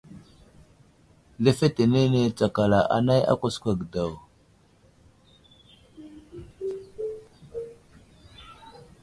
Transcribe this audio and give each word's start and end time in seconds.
Lefetenene 1.43 2.21
tsakala 2.37 2.79
anay 2.95 3.21
a 3.31 3.33
kwaskwa 3.39 3.71
ge 3.79 3.85
daw. 3.93 4.11